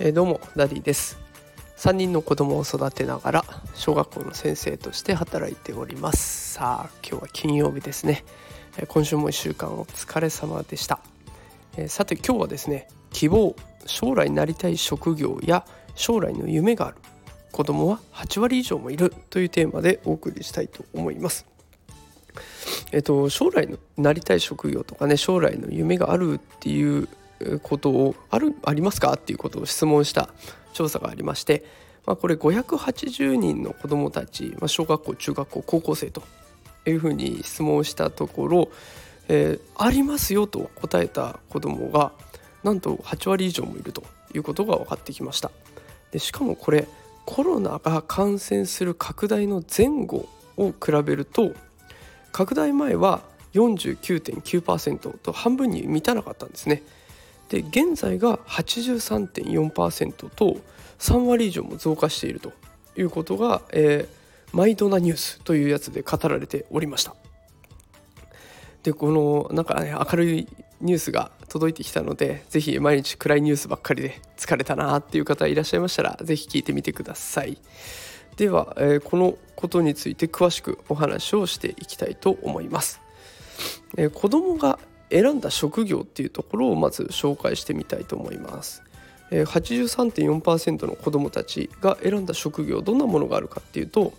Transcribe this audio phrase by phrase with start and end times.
[0.00, 1.18] えー、どうもダディです。
[1.76, 3.44] 3人の子供を育てながら
[3.74, 6.54] 小学校の先生として働いております。
[6.54, 8.24] さあ今日は金曜日ですね、
[8.78, 10.98] えー、今週も1週間お疲れ様でした、
[11.76, 13.54] えー、さて今日はですね希望
[13.86, 15.64] 将来なりたい職業や
[15.94, 16.96] 将来の夢がある
[17.52, 21.46] 子供は8割以上もいるというテーマでお送りしたいと思います。
[22.92, 27.08] えっと将来のなりたい職業とかね将来の夢があるっていう
[27.62, 30.30] ことをあるありますかっていうことを質問した
[30.72, 31.64] 調査がありまして、
[32.06, 36.22] まあ、これ580人の子どもたち、まあ、小学校中学校高校生と
[36.86, 38.68] いうふうに質問したところ、
[39.28, 42.12] えー、ありますよと答えた子どもが
[42.64, 44.02] なんと8割以上もいると
[44.34, 45.50] いうことが分かってきました。
[46.10, 46.88] でしかもこれ
[47.24, 51.52] コロナが感染する拡大の前後を比べると
[52.32, 53.22] 拡大前は
[53.54, 56.82] 49.9%と半分に満たなかったんですね。
[57.48, 60.58] で現在が83.4%と
[60.98, 62.52] 3割以上も増加していると
[62.96, 67.14] いうことが、えー、毎度なニュースというやつで語られておりました
[68.82, 70.48] でこのなんかね明るい
[70.80, 77.58] ニュースが届いてきたので是非毎日暗いニュースばっかりで疲れたなっていう方いらっしゃいましたら是非聞いてみてください
[78.38, 83.00] では、えー、このことについて詳しくお話をしていきたいと思います、
[83.96, 84.78] えー、子供が
[85.10, 88.82] 選んだ職業っていうところをまず紹介してみたいと思います。
[89.30, 94.12] え83.4%の子どもたちが選んだ職業どんなものがあるかっていうと、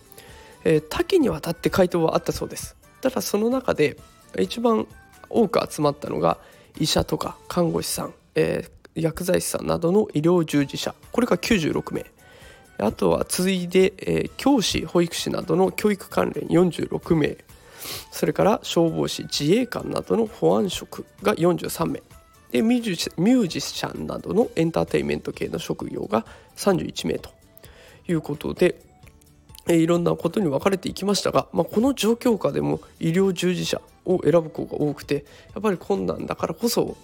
[0.64, 2.76] えー、多岐にわたって回答はあったそうです。
[3.02, 3.98] ただその中で
[4.40, 4.88] 一番
[5.30, 6.38] 多く集まったのが
[6.80, 10.94] 医者とか看護師さん、えー、薬剤師さんなどの医療従事者。
[11.12, 12.06] これが96名。
[12.80, 17.38] あとは続いて、えー、教師保育士などの教育関連46名。
[18.12, 22.02] それから消防士自衛官などの保安職が43名。
[22.52, 27.40] でミュージシャンなどのエンターテインメント系の職業が31名と。
[28.12, 28.82] いうことで
[29.68, 36.98] いろんなことに分かれていきましたが、まあ、この状況下でも医療従事者を選ぶ子が多くてやっぱり困難だからこそ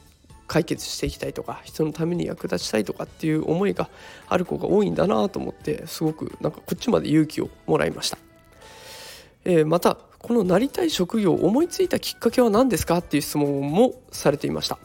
[0.48, 3.90] 解決していきたいとか人のために役立ちたいとかっていう思いが
[4.28, 8.18] ある子が多いんだなと思ってすごくなんかこっちまで勇気をもらいました。
[9.44, 14.80] えー、またこのなりたい職業を思いついたきっかけは何ですかっていう質問もされていました。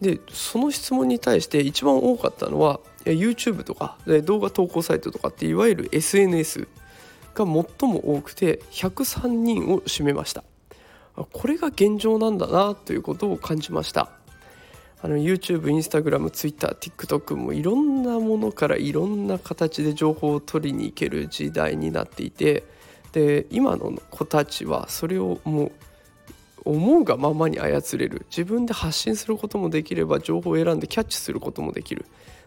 [0.00, 6.68] でその質問に対して一番多かったのは YouTube とか動画投稿サイトとかっていわゆる SNS
[7.34, 10.44] が最も多くて103人を占めました。
[11.32, 14.10] これが現状なんだなということを感じました。
[15.02, 22.64] あの YouTube、Instagram、Twitter、TikTok もいろんなものからいろんな形で情報を取りに行ける時代になっていて
[23.12, 25.72] で今の子たちはそれをもう
[26.66, 28.26] 思うがままに操れる。
[28.28, 32.04] 自分で発信することもできれば情報を選んでキャッチすることもできる。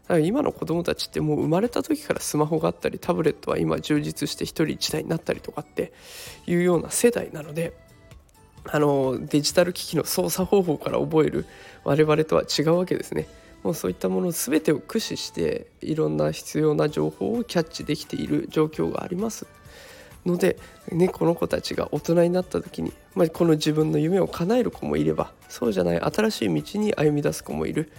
[0.09, 5.93] だから今の子どもたちってもう生まれた時からスマホがあったりタブレットは今充実して1人1台になったりとかって
[6.47, 7.73] いうような世代なので
[8.65, 11.45] あのデジタル機器の操作方法から覚える
[11.83, 13.27] 我々とは違うわけですね。
[13.63, 19.47] もうそういったもの全てを駆使していろんな必要な情報をキャッチできている状況があります。
[20.25, 20.57] ので、
[20.91, 27.91] ね、この子たちが大人になった時に、まあ、この自分の夢を叶える子もいればそうじゃない新しい道に歩み出す子もいる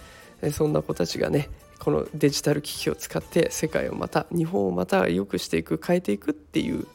[0.51, 1.49] そんな子たちがね
[1.79, 6.87] このデジタル機器を使って世界をまた日本をまた良くしていく変えていくっていう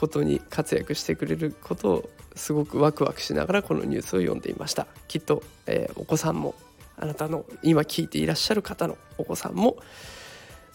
[0.00, 6.54] ことに活躍してくれることをすごくワクワクしながらこのニュースを読んでいましたきっと、えー、お子さんも
[6.96, 9.76] あなたの今聞いていらっしゃる方のお子さんも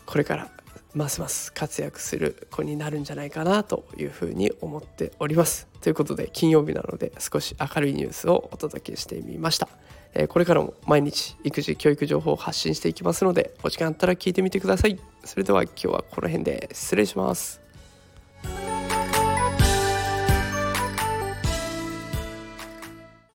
[0.06, 0.52] これから
[0.94, 5.68] ますます活躍する子になるんじゃないかなというふうに思っております。
[5.82, 9.68] ということで金曜日なので少し明るいニュースをお届けしてみました。
[10.14, 14.98] えこれからも毎日育児教育情報を発信していきますのでお時間あったら聞いてみてください。
[15.26, 17.65] それでは今日はこの辺で失礼します。